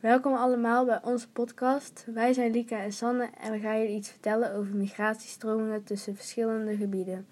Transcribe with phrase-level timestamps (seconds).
[0.00, 2.06] Welkom allemaal bij onze podcast.
[2.14, 6.76] Wij zijn Lika en Sanne en we gaan jullie iets vertellen over migratiestromingen tussen verschillende
[6.76, 7.26] gebieden.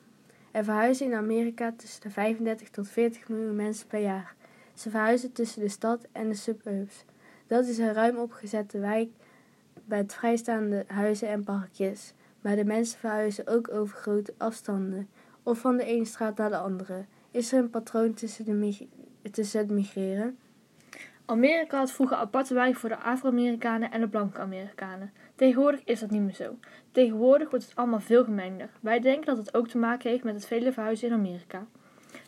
[0.51, 4.35] Er verhuizen in Amerika tussen de 35 tot 40 miljoen mensen per jaar.
[4.75, 7.04] Ze verhuizen tussen de stad en de suburbs.
[7.46, 9.10] Dat is een ruim opgezette wijk
[9.85, 12.12] met vrijstaande huizen en parkjes.
[12.40, 15.08] Maar de mensen verhuizen ook over grote afstanden
[15.42, 17.05] of van de ene straat naar de andere.
[17.30, 18.87] Is er een patroon tussen, de
[19.30, 20.38] tussen het migreren?
[21.30, 25.12] Amerika had vroeger aparte wijken voor de Afro-Amerikanen en de blanke Amerikanen.
[25.34, 26.56] Tegenwoordig is dat niet meer zo.
[26.91, 28.68] Tegenwoordig wordt het allemaal veel gemengder.
[28.80, 31.66] Wij denken dat het ook te maken heeft met het vele verhuizen in Amerika.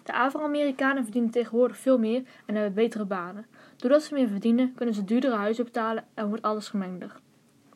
[0.03, 3.47] De Afro-Amerikanen verdienen tegenwoordig veel meer en hebben betere banen.
[3.77, 7.21] Doordat ze meer verdienen, kunnen ze duurdere huizen betalen en wordt alles gemengder.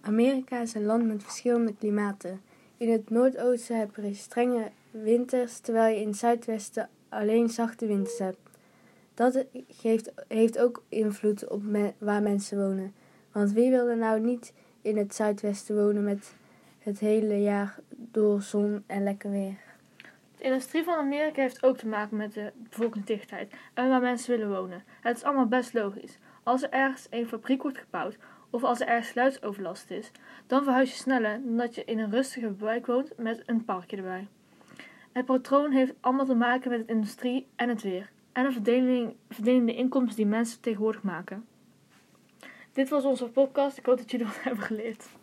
[0.01, 2.41] Amerika is een land met verschillende klimaten.
[2.77, 8.19] In het Noordoosten heb je strenge winters, terwijl je in het Zuidwesten alleen zachte winters
[8.19, 8.54] hebt.
[9.15, 11.63] Dat geeft, heeft ook invloed op
[11.99, 12.95] waar mensen wonen.
[13.33, 16.35] Want wie wil er nou niet in het Zuidwesten wonen met
[16.79, 19.57] het hele jaar door zon en lekker weer?
[20.37, 24.55] De industrie van Amerika heeft ook te maken met de bevolkingsdichtheid en waar mensen willen
[24.57, 24.85] wonen.
[25.01, 26.19] Het is allemaal best logisch.
[26.43, 28.19] Als er ergens een fabriek wordt gebouwd
[28.51, 29.39] of als er ergens
[29.89, 30.11] is,
[30.47, 33.97] dan verhuis je sneller dan dat je in een rustige wijk woont met een parkje
[33.97, 34.29] erbij.
[35.13, 39.15] Het patroon heeft allemaal te maken met de industrie en het weer en de verdeling,
[39.31, 41.47] verdelende inkomsten die mensen tegenwoordig maken.
[42.73, 43.79] Dit was onze podcast.
[43.79, 45.09] Ik hoop dat jullie wat hebben geleerd.